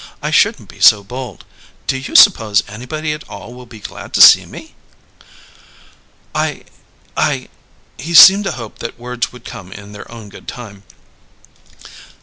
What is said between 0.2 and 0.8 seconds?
shouldn't be